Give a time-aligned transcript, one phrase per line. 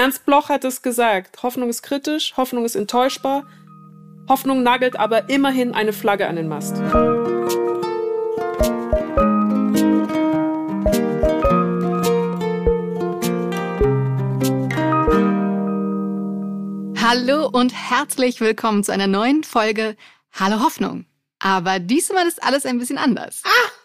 [0.00, 1.42] Ernst Bloch hat es gesagt.
[1.42, 3.44] Hoffnung ist kritisch, Hoffnung ist enttäuschbar.
[4.30, 6.76] Hoffnung nagelt aber immerhin eine Flagge an den Mast.
[16.96, 19.96] Hallo und herzlich willkommen zu einer neuen Folge
[20.32, 21.04] Hallo Hoffnung.
[21.40, 23.42] Aber diesmal ist alles ein bisschen anders.
[23.44, 23.79] Ah!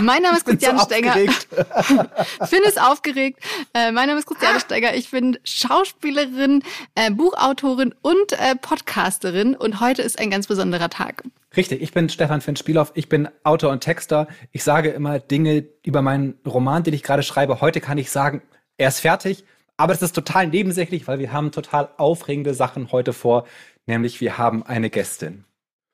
[0.00, 1.14] Mein Name ist Christiane so Stenger.
[2.46, 3.42] Finn ist aufgeregt.
[3.74, 4.94] Äh, mein Name ist Christiane Stenger.
[4.94, 6.62] Ich bin Schauspielerin,
[6.94, 9.54] äh, Buchautorin und äh, Podcasterin.
[9.54, 11.24] Und heute ist ein ganz besonderer Tag.
[11.56, 12.92] Richtig, ich bin Stefan Finn Spielhoff.
[12.94, 14.28] Ich bin Autor und Texter.
[14.52, 17.60] Ich sage immer Dinge über meinen Roman, den ich gerade schreibe.
[17.60, 18.42] Heute kann ich sagen,
[18.78, 19.44] er ist fertig.
[19.76, 23.46] Aber es ist total nebensächlich, weil wir haben total aufregende Sachen heute vor.
[23.86, 25.44] Nämlich wir haben eine Gästin.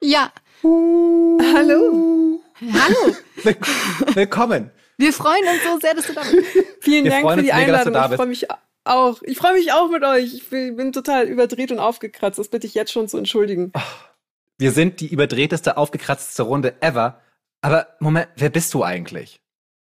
[0.03, 0.31] Ja.
[0.63, 1.39] Uh.
[1.55, 2.38] Hallo.
[2.61, 3.15] Hallo.
[4.15, 4.71] Willkommen.
[4.97, 6.45] Wir freuen uns so sehr, dass du da bist.
[6.81, 7.95] Vielen Wir Dank für die mega, Einladung.
[7.95, 8.47] Ich freue mich
[8.85, 9.23] auch.
[9.23, 10.35] Ich freue mich auch mit euch.
[10.35, 12.39] Ich bin total überdreht und aufgekratzt.
[12.39, 13.73] Das bitte ich jetzt schon zu entschuldigen.
[14.59, 17.21] Wir sind die überdrehteste, aufgekratzteste Runde ever.
[17.61, 19.41] Aber Moment, wer bist du eigentlich?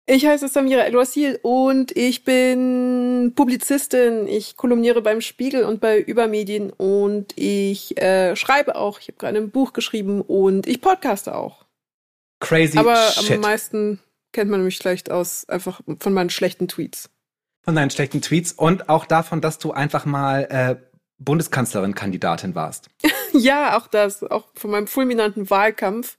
[0.07, 4.27] Ich heiße Samira El-Wasil und ich bin Publizistin.
[4.27, 9.01] Ich kolumniere beim Spiegel und bei Übermedien und ich äh, schreibe auch.
[9.01, 11.64] Ich habe gerade ein Buch geschrieben und ich podcaste auch.
[12.41, 13.33] Crazy Aber shit.
[13.33, 14.01] am meisten
[14.33, 17.11] kennt man mich schlecht aus, einfach von meinen schlechten Tweets.
[17.63, 20.77] Von deinen schlechten Tweets und auch davon, dass du einfach mal äh,
[21.19, 22.89] Bundeskanzlerin-Kandidatin warst.
[23.33, 24.23] ja, auch das.
[24.23, 26.19] Auch von meinem fulminanten Wahlkampf,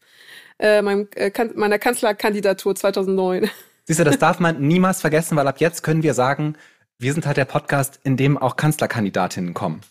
[0.59, 3.49] äh, meinem, äh, meiner Kanzlerkandidatur 2009.
[3.85, 6.55] Siehst du, das darf man niemals vergessen, weil ab jetzt können wir sagen,
[6.97, 9.81] wir sind halt der Podcast, in dem auch Kanzlerkandidatinnen kommen.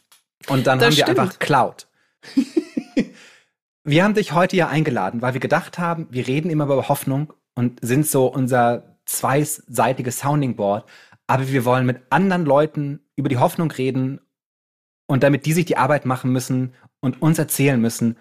[0.49, 1.19] Und dann das haben wir stimmt.
[1.21, 1.87] einfach Cloud.
[3.85, 7.33] wir haben dich heute ja eingeladen, weil wir gedacht haben, wir reden immer über Hoffnung
[7.55, 10.89] und sind so unser zweiseitiges Sounding Board.
[11.27, 14.21] Aber wir wollen mit anderen Leuten über die Hoffnung reden
[15.07, 18.17] und damit die sich die Arbeit machen müssen und uns erzählen müssen,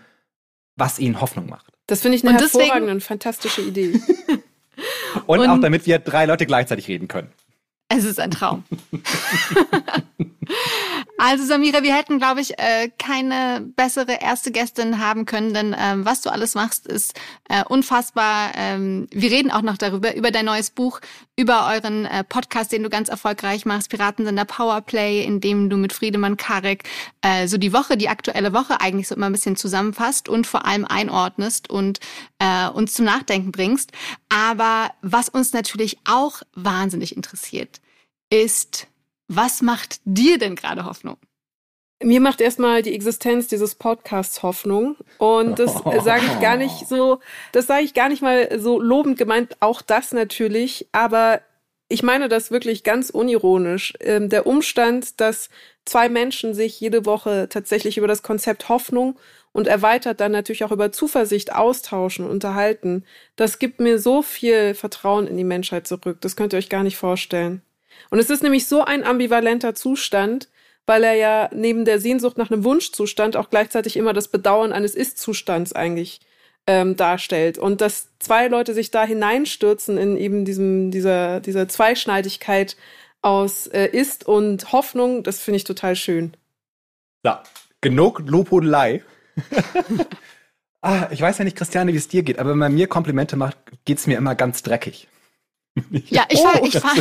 [0.75, 1.73] was ihnen Hoffnung macht.
[1.87, 3.99] Das finde ich eine und hervorragende und fantastische Idee.
[5.25, 7.31] Und, und auch damit wir drei Leute gleichzeitig reden können.
[7.89, 8.63] Es ist ein Traum.
[11.25, 16.03] also Samira, wir hätten, glaube ich, äh, keine bessere erste Gästin haben können, denn ähm,
[16.03, 17.17] was du alles machst, ist
[17.47, 18.51] äh, unfassbar.
[18.57, 20.99] Ähm, wir reden auch noch darüber, über dein neues Buch,
[21.37, 25.93] über euren äh, Podcast, den du ganz erfolgreich machst, Piratensender Powerplay, in dem du mit
[25.93, 26.83] Friedemann Karek
[27.21, 30.65] äh, so die Woche, die aktuelle Woche eigentlich so immer ein bisschen zusammenfasst und vor
[30.65, 32.01] allem einordnest und
[32.39, 33.93] äh, uns zum Nachdenken bringst.
[34.27, 37.79] Aber was uns natürlich auch wahnsinnig interessiert,
[38.29, 38.87] ist,
[39.35, 41.17] was macht dir denn gerade Hoffnung?
[42.01, 44.97] Mir macht erstmal die Existenz dieses Podcasts Hoffnung.
[45.17, 45.73] Und das
[46.03, 47.19] sage ich gar nicht so,
[47.51, 50.87] das sage ich gar nicht mal so lobend gemeint, auch das natürlich.
[50.91, 51.41] Aber
[51.87, 53.93] ich meine das wirklich ganz unironisch.
[53.99, 55.49] Ähm, der Umstand, dass
[55.85, 59.17] zwei Menschen sich jede Woche tatsächlich über das Konzept Hoffnung
[59.51, 63.05] und erweitert dann natürlich auch über Zuversicht austauschen, unterhalten,
[63.35, 66.19] das gibt mir so viel Vertrauen in die Menschheit zurück.
[66.21, 67.61] Das könnt ihr euch gar nicht vorstellen.
[68.09, 70.49] Und es ist nämlich so ein ambivalenter Zustand,
[70.85, 74.95] weil er ja neben der Sehnsucht nach einem Wunschzustand auch gleichzeitig immer das Bedauern eines
[74.95, 76.19] Ist-Zustands eigentlich
[76.67, 77.57] ähm, darstellt.
[77.57, 82.77] Und dass zwei Leute sich da hineinstürzen in eben diesem, dieser, dieser Zweischneidigkeit
[83.21, 86.35] aus äh, Ist und Hoffnung, das finde ich total schön.
[87.25, 87.43] Ja,
[87.81, 89.03] genug Lobhudelei.
[90.81, 93.37] ah, ich weiß ja nicht, Christiane, wie es dir geht, aber wenn man mir Komplimente
[93.37, 95.07] macht, geht es mir immer ganz dreckig.
[96.09, 96.93] Ja, ich war, ich war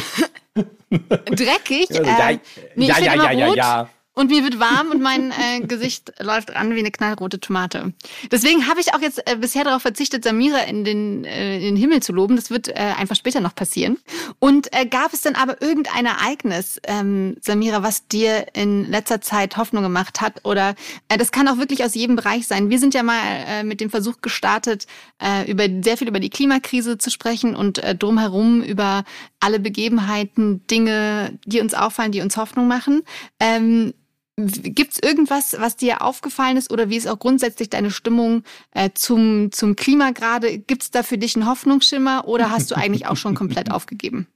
[1.27, 1.91] dreckig.
[1.91, 2.41] Also, ja, ähm,
[2.77, 3.91] nee, ja, ja, ja, ja, ja.
[4.15, 7.95] Und mir wird warm und mein äh, Gesicht läuft an wie eine knallrote Tomate.
[8.31, 11.77] Deswegen habe ich auch jetzt äh, bisher darauf verzichtet, Samira in den, äh, in den
[11.77, 12.37] Himmel zu loben.
[12.37, 13.97] Das wird äh, einfach später noch passieren.
[14.39, 19.57] Und äh, gab es denn aber irgendein Ereignis, ähm, Samira, was dir in letzter Zeit
[19.57, 20.45] Hoffnung gemacht hat?
[20.45, 20.75] Oder
[21.09, 22.69] äh, das kann auch wirklich aus jedem Bereich sein.
[22.69, 24.87] Wir sind ja mal äh, mit dem Versuch gestartet,
[25.23, 29.05] äh, über sehr viel über die Klimakrise zu sprechen und äh, drumherum über
[29.43, 33.03] alle Begebenheiten, Dinge, die uns auffallen, die uns Hoffnung machen.
[33.41, 33.95] Ähm,
[34.37, 38.45] Gibt es irgendwas, was dir aufgefallen ist oder wie ist auch grundsätzlich deine Stimmung
[38.75, 40.59] äh, zum, zum Klima gerade?
[40.59, 44.27] Gibt es da für dich einen Hoffnungsschimmer oder hast du eigentlich auch schon komplett aufgegeben?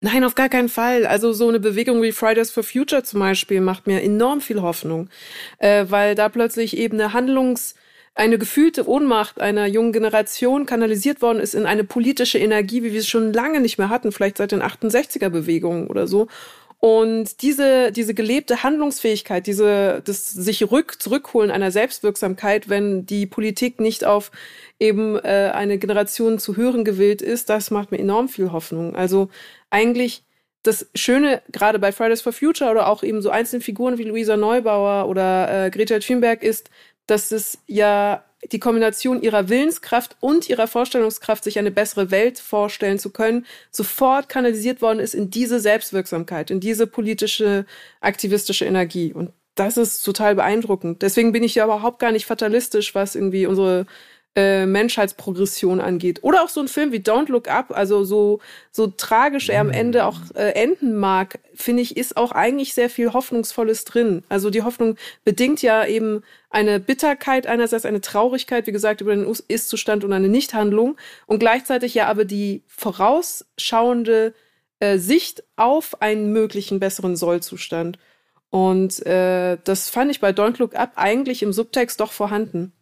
[0.00, 1.04] Nein, auf gar keinen Fall.
[1.04, 5.10] Also so eine Bewegung wie Fridays for Future zum Beispiel macht mir enorm viel Hoffnung,
[5.58, 7.74] äh, weil da plötzlich eben eine Handlungs-
[8.18, 12.98] eine gefühlte Ohnmacht einer jungen Generation kanalisiert worden ist in eine politische Energie, wie wir
[12.98, 16.26] es schon lange nicht mehr hatten, vielleicht seit den 68er Bewegungen oder so.
[16.80, 23.80] Und diese, diese gelebte Handlungsfähigkeit, diese, das sich rück, zurückholen einer Selbstwirksamkeit, wenn die Politik
[23.80, 24.32] nicht auf
[24.80, 28.96] eben äh, eine Generation zu hören gewillt ist, das macht mir enorm viel Hoffnung.
[28.96, 29.28] Also
[29.70, 30.22] eigentlich
[30.64, 34.36] das Schöne gerade bei Fridays for Future oder auch eben so einzelnen Figuren wie Luisa
[34.36, 36.70] Neubauer oder äh, Greta Thunberg ist,
[37.08, 38.22] dass es ja
[38.52, 44.28] die Kombination ihrer Willenskraft und ihrer Vorstellungskraft, sich eine bessere Welt vorstellen zu können, sofort
[44.28, 47.66] kanalisiert worden ist in diese Selbstwirksamkeit, in diese politische,
[48.00, 49.12] aktivistische Energie.
[49.12, 51.02] Und das ist total beeindruckend.
[51.02, 53.86] Deswegen bin ich ja überhaupt gar nicht fatalistisch, was irgendwie unsere
[54.36, 56.20] äh, Menschheitsprogression angeht.
[56.22, 58.40] Oder auch so ein Film wie Don't Look Up, also so,
[58.70, 62.88] so tragisch er am Ende auch äh, enden mag, finde ich, ist auch eigentlich sehr
[62.90, 64.22] viel Hoffnungsvolles drin.
[64.28, 69.26] Also die Hoffnung bedingt ja eben eine Bitterkeit einerseits, eine Traurigkeit, wie gesagt, über den
[69.48, 70.96] Ist-Zustand und eine Nichthandlung
[71.26, 74.34] und gleichzeitig ja aber die vorausschauende
[74.80, 77.98] äh, Sicht auf einen möglichen besseren Sollzustand.
[78.50, 82.72] Und äh, das fand ich bei Don't Look Up eigentlich im Subtext doch vorhanden.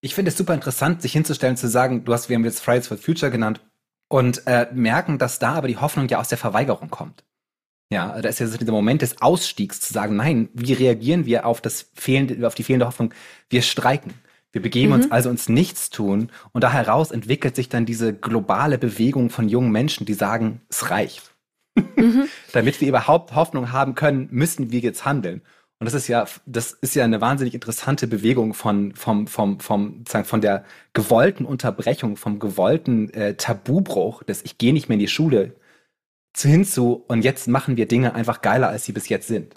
[0.00, 2.88] Ich finde es super interessant, sich hinzustellen, zu sagen, du hast, wir haben jetzt Fridays
[2.88, 3.60] for Future genannt
[4.08, 7.24] und äh, merken, dass da aber die Hoffnung ja aus der Verweigerung kommt.
[7.92, 11.44] Ja, da ist ja so dieser Moment des Ausstiegs zu sagen, nein, wie reagieren wir
[11.44, 13.12] auf das fehlende, auf die fehlende Hoffnung?
[13.48, 14.14] Wir streiken.
[14.52, 14.94] Wir begeben mhm.
[14.94, 19.70] uns also ins Nichtstun und da heraus entwickelt sich dann diese globale Bewegung von jungen
[19.70, 21.34] Menschen, die sagen, es reicht.
[21.76, 22.28] Mhm.
[22.52, 25.42] Damit wir überhaupt Hoffnung haben können, müssen wir jetzt handeln.
[25.80, 30.04] Und das ist ja, das ist ja eine wahnsinnig interessante Bewegung von, vom, vom, vom,
[30.06, 35.00] sagen, von der gewollten Unterbrechung, vom gewollten äh, Tabubruch, dass ich gehe nicht mehr in
[35.00, 35.56] die Schule,
[36.34, 39.54] zu hinzu und jetzt machen wir Dinge einfach geiler, als sie bis jetzt sind.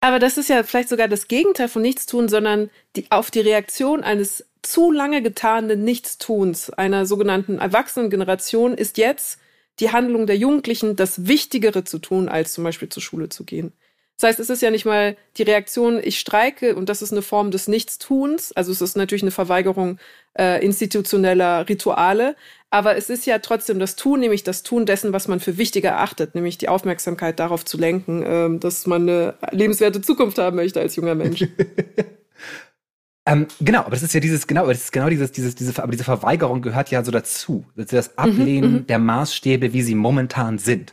[0.00, 4.04] Aber das ist ja vielleicht sogar das Gegenteil von Nichtstun, sondern die, auf die Reaktion
[4.04, 9.40] eines zu lange getanen Nichtstuns einer sogenannten Erwachsenengeneration ist jetzt
[9.80, 13.72] die Handlung der Jugendlichen das Wichtigere zu tun, als zum Beispiel zur Schule zu gehen.
[14.22, 17.22] Das heißt, es ist ja nicht mal die Reaktion, ich streike und das ist eine
[17.22, 18.52] Form des Nichtstuns.
[18.52, 19.98] Also es ist natürlich eine Verweigerung
[20.38, 22.36] äh, institutioneller Rituale.
[22.70, 25.90] Aber es ist ja trotzdem das Tun, nämlich das Tun dessen, was man für wichtiger
[25.90, 30.80] erachtet, nämlich die Aufmerksamkeit darauf zu lenken, ähm, dass man eine lebenswerte Zukunft haben möchte
[30.80, 31.44] als junger Mensch.
[33.24, 35.92] Ähm, genau, aber das ist ja dieses, genau, das ist genau dieses, dieses, diese, aber
[35.92, 37.64] diese Verweigerung gehört ja so dazu.
[37.76, 40.92] Das Ablehnen mhm, mhm, der Maßstäbe, wie sie momentan sind.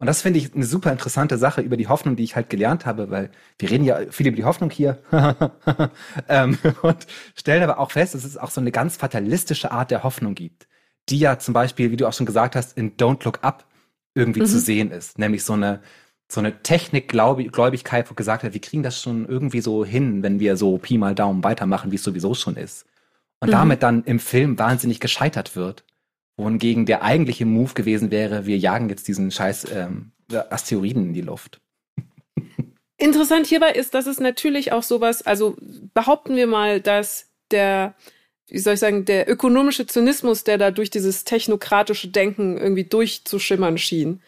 [0.00, 2.86] Und das finde ich eine super interessante Sache über die Hoffnung, die ich halt gelernt
[2.86, 4.98] habe, weil wir reden ja viel über die Hoffnung hier
[6.28, 7.06] ähm, und
[7.36, 10.68] stellen aber auch fest, dass es auch so eine ganz fatalistische Art der Hoffnung gibt,
[11.10, 13.66] die ja zum Beispiel, wie du auch schon gesagt hast, in Don't Look Up
[14.14, 14.46] irgendwie mhm.
[14.46, 15.80] zu sehen ist, nämlich so eine
[16.32, 20.56] so eine Technikgläubigkeit, wo gesagt hat, wir kriegen das schon irgendwie so hin, wenn wir
[20.56, 22.86] so Pi mal Daumen weitermachen, wie es sowieso schon ist.
[23.40, 23.52] Und mhm.
[23.52, 25.84] damit dann im Film wahnsinnig gescheitert wird
[26.40, 31.20] wohingegen der eigentliche Move gewesen wäre, wir jagen jetzt diesen scheiß ähm, Asteroiden in die
[31.20, 31.60] Luft.
[32.96, 35.56] Interessant hierbei ist, dass es natürlich auch sowas, also
[35.94, 37.94] behaupten wir mal, dass der,
[38.48, 43.78] wie soll ich sagen, der ökonomische Zynismus, der da durch dieses technokratische Denken irgendwie durchzuschimmern
[43.78, 44.20] schien,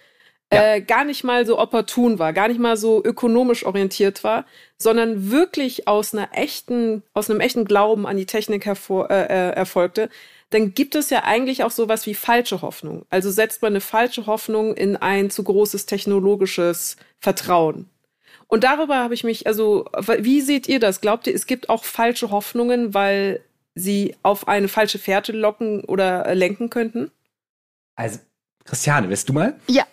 [0.52, 0.74] ja.
[0.74, 4.46] äh, gar nicht mal so opportun war, gar nicht mal so ökonomisch orientiert war,
[4.78, 9.50] sondern wirklich aus einer echten, aus einem echten Glauben an die Technik hervor, äh, äh
[9.50, 10.08] erfolgte,
[10.54, 13.06] dann gibt es ja eigentlich auch sowas wie falsche Hoffnung.
[13.10, 17.88] Also setzt man eine falsche Hoffnung in ein zu großes technologisches Vertrauen.
[18.48, 19.86] Und darüber habe ich mich, also,
[20.18, 21.00] wie seht ihr das?
[21.00, 23.40] Glaubt ihr, es gibt auch falsche Hoffnungen, weil
[23.74, 27.10] sie auf eine falsche Fährte locken oder lenken könnten?
[27.94, 28.18] Also,
[28.64, 29.58] Christiane, willst du mal?
[29.68, 29.86] Ja,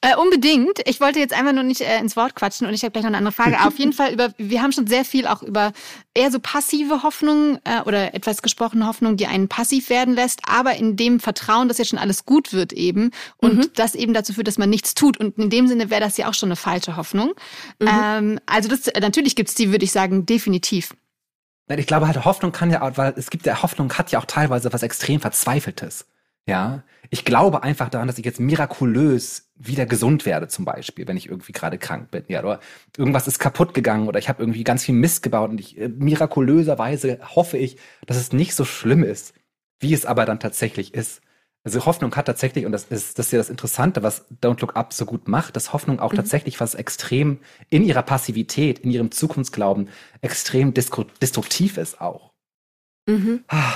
[0.00, 0.80] äh, unbedingt.
[0.86, 3.08] Ich wollte jetzt einfach nur nicht äh, ins Wort quatschen und ich habe gleich noch
[3.08, 3.58] eine andere Frage.
[3.66, 5.72] Auf jeden Fall über, wir haben schon sehr viel auch über
[6.14, 10.76] eher so passive Hoffnung äh, oder etwas gesprochene Hoffnung, die einen passiv werden lässt, aber
[10.76, 13.70] in dem Vertrauen, dass ja schon alles gut wird eben und mhm.
[13.74, 15.18] das eben dazu führt, dass man nichts tut.
[15.18, 17.32] Und in dem Sinne wäre das ja auch schon eine falsche Hoffnung.
[17.78, 17.88] Mhm.
[17.88, 20.94] Ähm, also das, natürlich gibt's die, würde ich sagen, definitiv.
[21.68, 24.24] Ich glaube halt, Hoffnung kann ja auch, weil es gibt ja, Hoffnung hat ja auch
[24.24, 26.06] teilweise was extrem Verzweifeltes.
[26.48, 31.16] Ja, ich glaube einfach daran, dass ich jetzt mirakulös wieder gesund werde, zum Beispiel, wenn
[31.16, 32.24] ich irgendwie gerade krank bin.
[32.28, 32.60] Ja, oder
[32.96, 35.88] irgendwas ist kaputt gegangen oder ich habe irgendwie ganz viel Mist gebaut und ich äh,
[35.88, 37.76] mirakulöserweise hoffe ich,
[38.06, 39.34] dass es nicht so schlimm ist,
[39.78, 41.20] wie es aber dann tatsächlich ist.
[41.64, 44.74] Also Hoffnung hat tatsächlich, und das ist, das ist ja das Interessante, was Don't Look
[44.74, 46.16] Up so gut macht, dass Hoffnung auch mhm.
[46.16, 49.90] tatsächlich was extrem in ihrer Passivität, in ihrem Zukunftsglauben
[50.22, 52.32] extrem destruktiv ist auch.
[53.06, 53.44] Mhm.
[53.48, 53.74] Ah.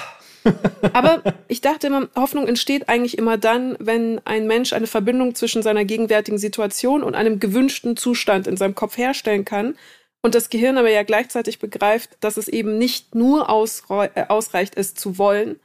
[0.93, 5.63] Aber ich dachte immer, Hoffnung entsteht eigentlich immer dann, wenn ein Mensch eine Verbindung zwischen
[5.63, 9.77] seiner gegenwärtigen Situation und einem gewünschten Zustand in seinem Kopf herstellen kann.
[10.23, 14.95] Und das Gehirn aber ja gleichzeitig begreift, dass es eben nicht nur äh, ausreicht, es
[14.95, 15.59] zu wollen,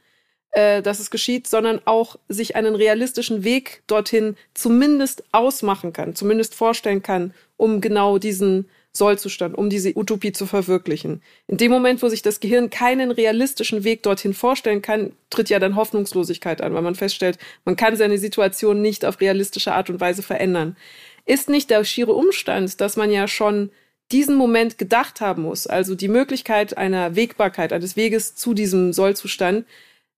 [0.50, 6.54] äh, dass es geschieht, sondern auch sich einen realistischen Weg dorthin zumindest ausmachen kann, zumindest
[6.54, 11.22] vorstellen kann, um genau diesen Sollzustand, um diese Utopie zu verwirklichen.
[11.46, 15.58] In dem Moment, wo sich das Gehirn keinen realistischen Weg dorthin vorstellen kann, tritt ja
[15.58, 20.00] dann Hoffnungslosigkeit an, weil man feststellt, man kann seine Situation nicht auf realistische Art und
[20.00, 20.76] Weise verändern.
[21.26, 23.70] Ist nicht der schiere Umstand, dass man ja schon
[24.10, 29.66] diesen Moment gedacht haben muss, also die Möglichkeit einer Wegbarkeit, eines Weges zu diesem Sollzustand,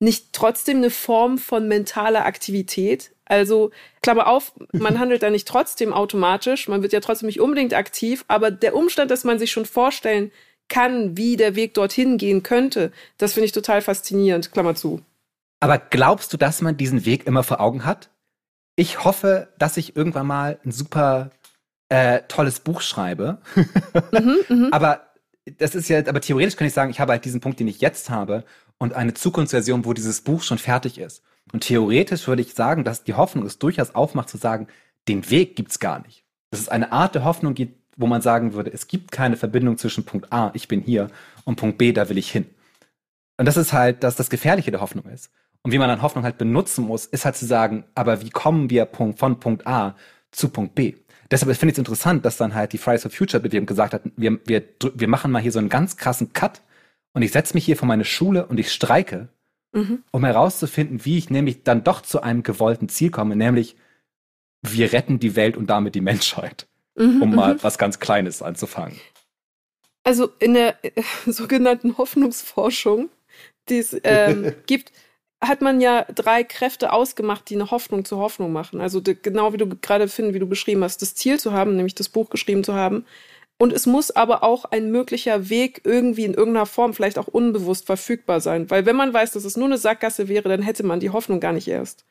[0.00, 3.12] nicht trotzdem eine Form von mentaler Aktivität?
[3.26, 3.70] Also,
[4.02, 8.24] Klammer auf, man handelt da nicht trotzdem automatisch, man wird ja trotzdem nicht unbedingt aktiv,
[8.26, 10.32] aber der Umstand, dass man sich schon vorstellen
[10.68, 15.02] kann, wie der Weg dorthin gehen könnte, das finde ich total faszinierend, Klammer zu.
[15.60, 18.10] Aber glaubst du, dass man diesen Weg immer vor Augen hat?
[18.76, 21.30] Ich hoffe, dass ich irgendwann mal ein super
[21.90, 23.38] äh, tolles Buch schreibe.
[24.12, 24.68] mhm, mh.
[24.72, 25.06] Aber
[25.58, 27.80] das ist ja, aber theoretisch kann ich sagen, ich habe halt diesen Punkt, den ich
[27.80, 28.44] jetzt habe
[28.80, 31.22] und eine Zukunftsversion, wo dieses Buch schon fertig ist.
[31.52, 34.66] Und theoretisch würde ich sagen, dass die Hoffnung es durchaus aufmacht zu sagen,
[35.06, 36.24] den Weg gibt's gar nicht.
[36.50, 39.76] Dass es eine Art der Hoffnung gibt, wo man sagen würde, es gibt keine Verbindung
[39.76, 41.10] zwischen Punkt A, ich bin hier,
[41.44, 42.46] und Punkt B, da will ich hin.
[43.36, 45.30] Und das ist halt, dass das Gefährliche der Hoffnung ist.
[45.62, 48.70] Und wie man dann Hoffnung halt benutzen muss, ist halt zu sagen, aber wie kommen
[48.70, 49.94] wir von Punkt A
[50.30, 50.94] zu Punkt B?
[51.30, 54.02] Deshalb finde ich es interessant, dass dann halt die Fridays for Future Bewegung gesagt hat,
[54.16, 54.62] wir, wir,
[54.94, 56.62] wir machen mal hier so einen ganz krassen Cut
[57.12, 59.28] und ich setze mich hier vor meine Schule und ich streike,
[59.72, 60.02] mhm.
[60.10, 63.76] um herauszufinden, wie ich nämlich dann doch zu einem gewollten Ziel komme, nämlich
[64.62, 67.62] wir retten die Welt und damit die Menschheit, mhm, um mal mhm.
[67.62, 69.00] was ganz Kleines anzufangen.
[70.04, 73.10] Also in der äh, sogenannten Hoffnungsforschung,
[73.68, 74.92] die es ähm, gibt,
[75.42, 78.80] hat man ja drei Kräfte ausgemacht, die eine Hoffnung zur Hoffnung machen.
[78.80, 81.76] Also de, genau wie du gerade finden, wie du beschrieben hast, das Ziel zu haben,
[81.76, 83.06] nämlich das Buch geschrieben zu haben.
[83.60, 87.84] Und es muss aber auch ein möglicher Weg irgendwie in irgendeiner Form, vielleicht auch unbewusst
[87.84, 88.70] verfügbar sein.
[88.70, 91.40] Weil wenn man weiß, dass es nur eine Sackgasse wäre, dann hätte man die Hoffnung
[91.40, 92.06] gar nicht erst.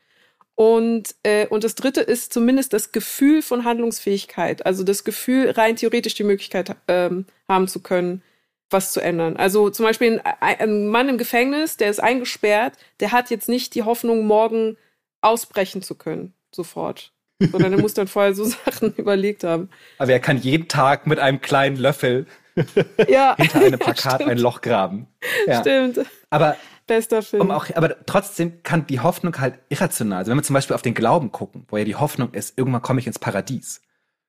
[0.53, 4.63] Und, äh, und das Dritte ist zumindest das Gefühl von Handlungsfähigkeit.
[4.63, 8.21] Also das Gefühl, rein theoretisch die Möglichkeit ähm, haben zu können,
[8.69, 9.35] was zu ändern.
[9.35, 13.73] Also zum Beispiel ein, ein, Mann im Gefängnis, der ist eingesperrt, der hat jetzt nicht
[13.73, 14.77] die Hoffnung, morgen
[15.21, 17.11] ausbrechen zu können, sofort.
[17.39, 19.69] Sondern er muss dann vorher so Sachen überlegt haben.
[19.97, 22.25] Aber er kann jeden Tag mit einem kleinen Löffel
[23.07, 25.07] ja, hinter einem Plakat ja, ein Loch graben.
[25.47, 25.61] Ja.
[25.61, 25.99] Stimmt.
[26.29, 26.57] Aber
[26.89, 27.43] Bester Film.
[27.43, 30.31] Um auch, aber trotzdem kann die Hoffnung halt irrational sein.
[30.31, 32.99] Wenn wir zum Beispiel auf den Glauben gucken, wo ja die Hoffnung ist, irgendwann komme
[32.99, 33.81] ich ins Paradies,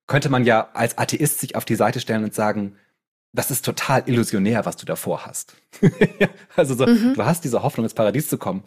[0.07, 2.77] könnte man ja als Atheist sich auf die Seite stellen und sagen,
[3.33, 5.57] das ist total illusionär, was du davor hast.
[6.57, 7.15] also so, mhm.
[7.15, 8.65] du hast diese Hoffnung, ins Paradies zu kommen.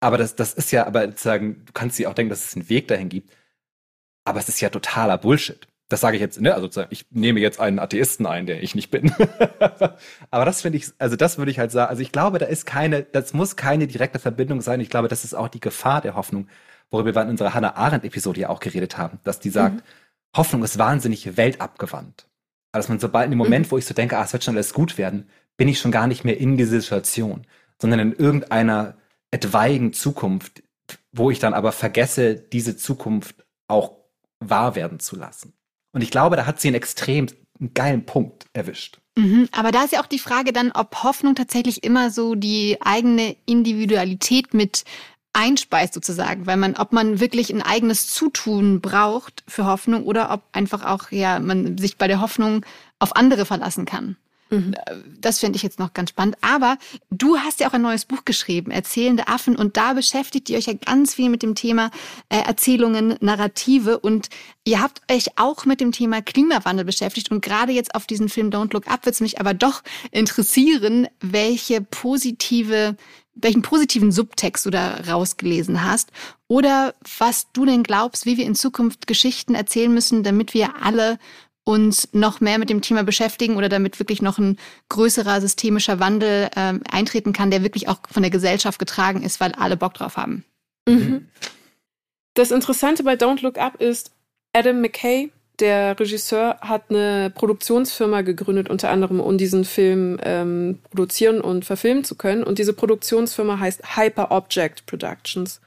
[0.00, 2.68] Aber das, das ist ja, aber sozusagen, du kannst dir auch denken, dass es einen
[2.68, 3.30] Weg dahin gibt.
[4.26, 5.66] Aber es ist ja totaler Bullshit.
[5.88, 6.52] Das sage ich jetzt, ne?
[6.52, 9.14] Also ich nehme jetzt einen Atheisten ein, der ich nicht bin.
[10.30, 11.90] aber das finde ich, also das würde ich halt sagen.
[11.90, 14.80] Also ich glaube, da ist keine, das muss keine direkte Verbindung sein.
[14.80, 16.48] Ich glaube, das ist auch die Gefahr der Hoffnung,
[16.90, 19.82] worüber wir in unserer Hannah Arendt-Episode ja auch geredet haben, dass die sagt, mhm.
[20.36, 22.26] Hoffnung ist wahnsinnig weltabgewandt.
[22.72, 23.70] Also dass man sobald in dem Moment, mhm.
[23.70, 26.08] wo ich so denke, ah, es wird schon alles gut werden, bin ich schon gar
[26.08, 27.46] nicht mehr in dieser Situation,
[27.80, 28.96] sondern in irgendeiner
[29.30, 30.64] etwaigen Zukunft,
[31.12, 34.05] wo ich dann aber vergesse, diese Zukunft auch
[34.40, 35.54] wahr werden zu lassen.
[35.92, 37.26] Und ich glaube, da hat sie einen extrem
[37.74, 38.98] geilen Punkt erwischt.
[39.18, 42.76] Mhm, aber da ist ja auch die Frage dann, ob Hoffnung tatsächlich immer so die
[42.80, 44.84] eigene Individualität mit
[45.32, 50.42] einspeist sozusagen, weil man, ob man wirklich ein eigenes Zutun braucht für Hoffnung oder ob
[50.52, 52.64] einfach auch, ja, man sich bei der Hoffnung
[52.98, 54.16] auf andere verlassen kann.
[54.50, 54.74] Mhm.
[55.20, 56.36] Das finde ich jetzt noch ganz spannend.
[56.40, 56.78] Aber
[57.10, 60.66] du hast ja auch ein neues Buch geschrieben, Erzählende Affen, und da beschäftigt ihr euch
[60.66, 61.90] ja ganz viel mit dem Thema
[62.28, 64.28] äh, Erzählungen, Narrative und
[64.64, 68.50] ihr habt euch auch mit dem Thema Klimawandel beschäftigt und gerade jetzt auf diesen Film
[68.50, 72.96] Don't Look Up wird es mich aber doch interessieren, welche positive
[73.36, 76.10] welchen positiven Subtext du da rausgelesen hast
[76.48, 81.18] oder was du denn glaubst, wie wir in Zukunft Geschichten erzählen müssen, damit wir alle
[81.66, 84.56] uns noch mehr mit dem Thema beschäftigen oder damit wirklich noch ein
[84.88, 89.52] größerer systemischer Wandel ähm, eintreten kann, der wirklich auch von der Gesellschaft getragen ist, weil
[89.52, 90.44] alle Bock drauf haben.
[90.88, 91.26] Mhm.
[92.34, 94.12] Das Interessante bei Don't Look Up ist,
[94.52, 101.40] Adam McKay der Regisseur hat eine Produktionsfirma gegründet, unter anderem, um diesen Film ähm, produzieren
[101.40, 102.44] und verfilmen zu können.
[102.44, 105.60] Und diese Produktionsfirma heißt Hyper Object Productions.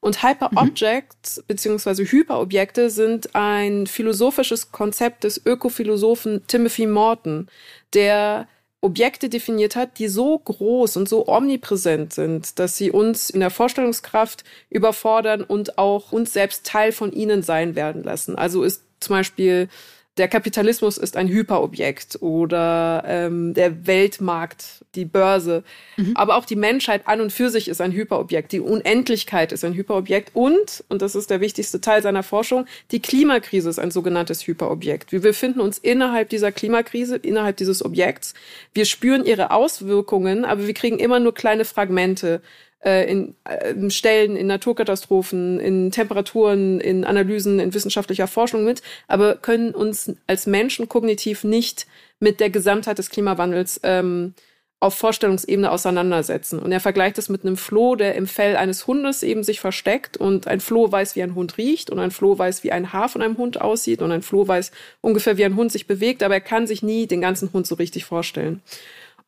[0.00, 1.42] Und Hyper Objects mhm.
[1.46, 7.48] beziehungsweise Hyperobjekte sind ein philosophisches Konzept des Ökophilosophen Timothy Morton,
[7.92, 8.48] der
[8.84, 13.50] Objekte definiert hat, die so groß und so omnipräsent sind, dass sie uns in der
[13.50, 18.36] Vorstellungskraft überfordern und auch uns selbst Teil von ihnen sein werden lassen.
[18.36, 19.68] Also ist zum Beispiel
[20.16, 25.64] der Kapitalismus ist ein Hyperobjekt oder ähm, der Weltmarkt, die Börse.
[25.96, 26.12] Mhm.
[26.14, 28.52] Aber auch die Menschheit an und für sich ist ein Hyperobjekt.
[28.52, 30.30] Die Unendlichkeit ist ein Hyperobjekt.
[30.34, 35.10] Und, und das ist der wichtigste Teil seiner Forschung, die Klimakrise ist ein sogenanntes Hyperobjekt.
[35.10, 38.34] Wir befinden uns innerhalb dieser Klimakrise, innerhalb dieses Objekts.
[38.72, 42.40] Wir spüren ihre Auswirkungen, aber wir kriegen immer nur kleine Fragmente
[42.84, 49.36] äh, in äh, Stellen, in Naturkatastrophen, in Temperaturen, in Analysen, in wissenschaftlicher Forschung mit, aber
[49.36, 51.86] können uns als Menschen kognitiv nicht
[52.20, 54.34] mit der Gesamtheit des Klimawandels ähm,
[54.80, 56.58] auf Vorstellungsebene auseinandersetzen.
[56.58, 60.18] Und er vergleicht es mit einem Floh, der im Fell eines Hundes eben sich versteckt
[60.18, 63.08] und ein Floh weiß, wie ein Hund riecht und ein Floh weiß, wie ein Haar
[63.08, 66.34] von einem Hund aussieht und ein Floh weiß ungefähr, wie ein Hund sich bewegt, aber
[66.34, 68.60] er kann sich nie den ganzen Hund so richtig vorstellen.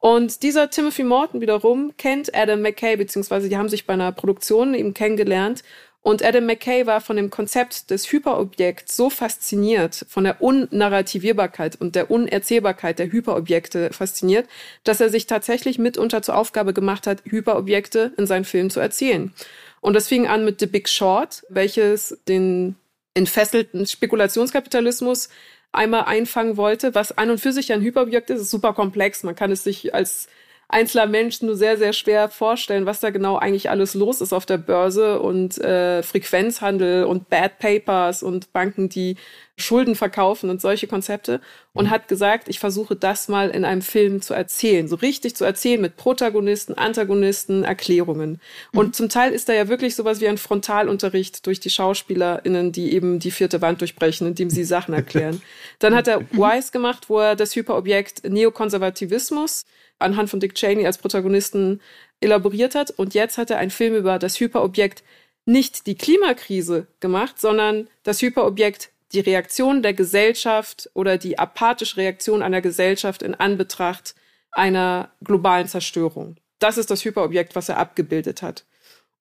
[0.06, 4.72] Und dieser Timothy Morton wiederum kennt Adam McKay, beziehungsweise die haben sich bei einer Produktion
[4.72, 5.64] eben kennengelernt.
[6.00, 11.96] Und Adam McKay war von dem Konzept des Hyperobjekts so fasziniert, von der Unnarrativierbarkeit und
[11.96, 14.46] der Unerzählbarkeit der Hyperobjekte fasziniert,
[14.84, 19.34] dass er sich tatsächlich mitunter zur Aufgabe gemacht hat, Hyperobjekte in seinen Filmen zu erzählen.
[19.80, 22.76] Und das fing an mit The Big Short, welches den
[23.14, 25.30] entfesselten Spekulationskapitalismus
[25.76, 29.22] einmal einfangen wollte, was an und für sich ein Hyperobjekt ist, ist super komplex.
[29.22, 30.28] Man kann es sich als
[30.68, 34.46] einzelner Mensch nur sehr, sehr schwer vorstellen, was da genau eigentlich alles los ist auf
[34.46, 39.16] der Börse und äh, Frequenzhandel und Bad Papers und Banken, die
[39.58, 41.40] Schulden verkaufen und solche Konzepte
[41.72, 41.90] und mhm.
[41.90, 45.80] hat gesagt, ich versuche das mal in einem Film zu erzählen, so richtig zu erzählen
[45.80, 48.40] mit Protagonisten, Antagonisten, Erklärungen.
[48.72, 48.78] Mhm.
[48.78, 52.92] Und zum Teil ist da ja wirklich sowas wie ein Frontalunterricht durch die SchauspielerInnen, die
[52.92, 55.40] eben die vierte Wand durchbrechen, indem sie Sachen erklären.
[55.78, 59.64] Dann hat er Wise gemacht, wo er das Hyperobjekt Neokonservativismus
[59.98, 61.80] anhand von Dick Cheney als Protagonisten
[62.20, 62.90] elaboriert hat.
[62.90, 65.02] Und jetzt hat er einen Film über das Hyperobjekt
[65.44, 72.42] nicht die Klimakrise gemacht, sondern das Hyperobjekt die Reaktion der Gesellschaft oder die apathische Reaktion
[72.42, 74.14] einer Gesellschaft in Anbetracht
[74.50, 76.36] einer globalen Zerstörung.
[76.58, 78.64] Das ist das Hyperobjekt, was er abgebildet hat.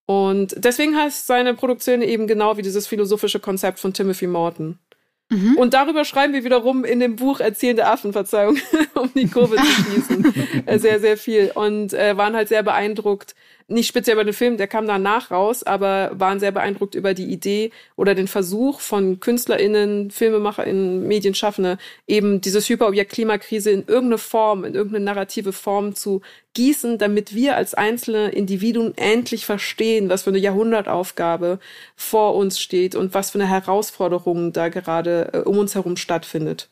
[0.08, 4.80] Und deswegen heißt seine Produktion eben genau wie dieses philosophische Konzept von Timothy Morton.
[5.30, 5.58] Mhm.
[5.58, 8.58] Und darüber schreiben wir wiederum in dem Buch Erzählende Affen, Verzeihung,
[8.94, 10.34] um die Kurve zu schließen.
[10.66, 11.52] Äh, sehr, sehr viel.
[11.54, 13.36] Und äh, waren halt sehr beeindruckt,
[13.68, 17.26] nicht speziell bei dem Film, der kam danach raus, aber waren sehr beeindruckt über die
[17.26, 24.66] Idee oder den Versuch von KünstlerInnen, FilmemacherInnen, Medienschaffende, eben dieses Hyperobjekt Klimakrise in irgendeine Form,
[24.66, 26.22] in irgendeine narrative Form zu
[26.54, 31.60] gießen, damit wir als einzelne Individuen endlich verstehen, was für eine Jahrhundertaufgabe
[31.96, 36.70] vor uns steht und was für eine Herausforderung da gerade äh, um uns herum stattfindet.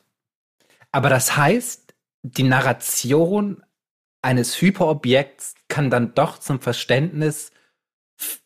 [0.92, 3.63] Aber das heißt, die Narration
[4.24, 7.50] eines Hyperobjekts kann dann doch zum Verständnis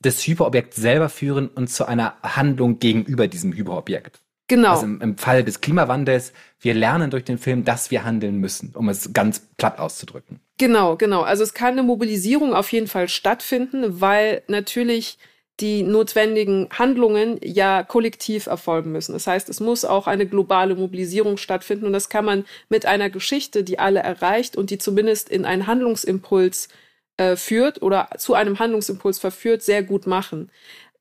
[0.01, 4.21] des Hyperobjekts selber führen und zu einer Handlung gegenüber diesem Hyperobjekt.
[4.49, 4.71] Genau.
[4.71, 8.73] Also im, im, Fall des Klimawandels, wir lernen durch den Film, dass wir handeln müssen,
[8.75, 10.41] um es ganz platt auszudrücken.
[10.57, 11.23] Genau, genau.
[11.23, 15.19] Also es kann eine Mobilisierung auf jeden Fall stattfinden, weil natürlich
[15.61, 19.13] die notwendigen Handlungen ja kollektiv erfolgen müssen.
[19.13, 23.11] Das heißt, es muss auch eine globale Mobilisierung stattfinden und das kann man mit einer
[23.11, 26.69] Geschichte, die alle erreicht und die zumindest in einen Handlungsimpuls
[27.17, 30.51] äh, führt oder zu einem Handlungsimpuls verführt, sehr gut machen.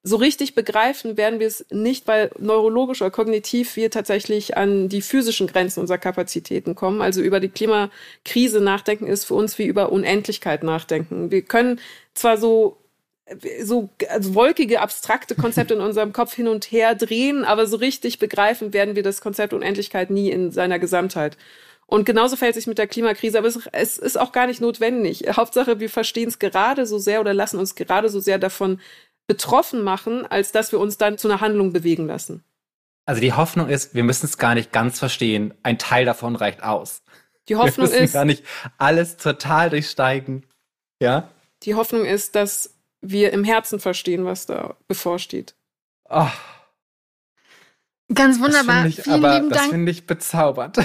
[0.03, 5.01] So richtig begreifen werden wir es nicht, weil neurologisch oder kognitiv wir tatsächlich an die
[5.01, 7.01] physischen Grenzen unserer Kapazitäten kommen.
[7.01, 11.29] Also über die Klimakrise nachdenken ist für uns wie über Unendlichkeit nachdenken.
[11.29, 11.81] Wir können
[12.13, 12.77] zwar so
[13.61, 18.19] so also wolkige, abstrakte Konzepte in unserem Kopf hin und her drehen, aber so richtig
[18.19, 21.37] begreifen werden wir das Konzept Unendlichkeit nie in seiner Gesamtheit.
[21.85, 25.23] Und genauso fällt sich mit der Klimakrise, aber es, es ist auch gar nicht notwendig.
[25.31, 28.79] Hauptsache, wir verstehen es gerade so sehr oder lassen uns gerade so sehr davon
[29.25, 32.43] betroffen machen, als dass wir uns dann zu einer Handlung bewegen lassen.
[33.05, 35.53] Also die Hoffnung ist, wir müssen es gar nicht ganz verstehen.
[35.63, 37.03] Ein Teil davon reicht aus.
[37.47, 38.43] Die Hoffnung wir müssen ist gar nicht
[38.77, 40.45] alles total durchsteigen.
[41.01, 41.29] Ja.
[41.63, 45.55] Die Hoffnung ist, dass wir im Herzen verstehen, was da bevorsteht.
[46.09, 46.27] Oh.
[48.13, 48.85] Ganz wunderbar.
[48.85, 49.61] Das ich, vielen aber, lieben Dank.
[49.61, 50.77] Das finde ich bezaubernd.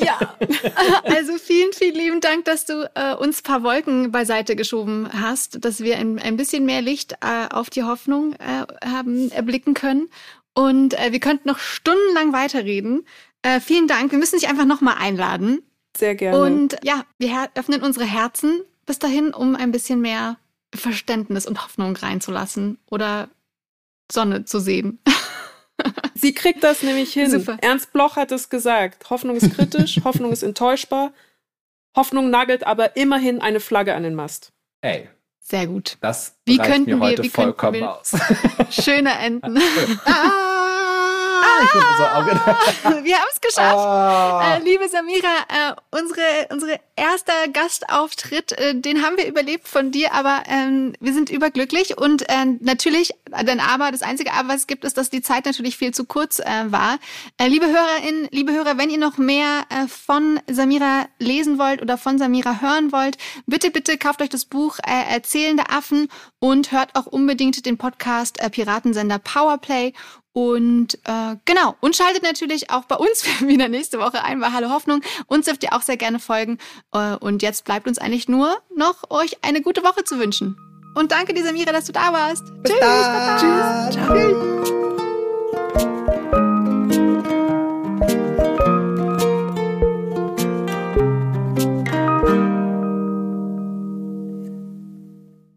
[0.00, 0.34] Ja,
[1.04, 5.80] also vielen, vielen lieben Dank, dass du äh, uns paar Wolken beiseite geschoben hast, dass
[5.80, 10.08] wir ein, ein bisschen mehr Licht äh, auf die Hoffnung äh, haben erblicken können.
[10.54, 13.06] Und äh, wir könnten noch stundenlang weiterreden.
[13.42, 14.10] Äh, vielen Dank.
[14.10, 15.62] Wir müssen dich einfach nochmal einladen.
[15.96, 16.40] Sehr gerne.
[16.40, 20.38] Und ja, wir öffnen unsere Herzen bis dahin, um ein bisschen mehr
[20.74, 23.28] Verständnis und Hoffnung reinzulassen oder
[24.10, 25.00] Sonne zu sehen.
[26.14, 27.30] Sie kriegt das nämlich hin.
[27.30, 27.58] Super.
[27.60, 29.10] Ernst Bloch hat es gesagt.
[29.10, 31.12] Hoffnung ist kritisch, Hoffnung ist enttäuschbar.
[31.96, 34.52] Hoffnung nagelt aber immerhin eine Flagge an den Mast.
[34.80, 35.08] Ey.
[35.40, 35.98] Sehr gut.
[36.00, 38.16] Das wie könnten mir heute wir, wie vollkommen wir aus.
[38.70, 39.58] Schöne Enden.
[40.06, 40.63] ah!
[41.44, 42.26] Ah,
[43.02, 43.76] wir haben es geschafft.
[43.76, 44.40] Oh.
[44.42, 50.14] Äh, liebe Samira, äh, unsere, unsere erster Gastauftritt, äh, den haben wir überlebt von dir,
[50.14, 54.66] aber ähm, wir sind überglücklich und äh, natürlich, dein Aber, das einzige Aber, was es
[54.66, 56.98] gibt, ist, dass die Zeit natürlich viel zu kurz äh, war.
[57.38, 61.98] Äh, liebe Hörerinnen, liebe Hörer, wenn ihr noch mehr äh, von Samira lesen wollt oder
[61.98, 66.94] von Samira hören wollt, bitte, bitte kauft euch das Buch äh, Erzählende Affen und hört
[66.94, 69.92] auch unbedingt den Podcast äh, Piratensender Powerplay
[70.34, 74.68] und äh, genau, und schaltet natürlich auch bei uns wieder nächste Woche ein bei Hallo
[74.68, 75.00] Hoffnung.
[75.28, 76.58] Uns dürft ihr auch sehr gerne folgen.
[76.92, 80.56] Äh, und jetzt bleibt uns eigentlich nur noch, euch eine gute Woche zu wünschen.
[80.96, 82.42] Und danke, dir, Samira, dass du da warst.
[82.64, 82.80] Bis Tschüss.
[83.40, 83.90] Tschüss.
[83.94, 84.12] Ciao.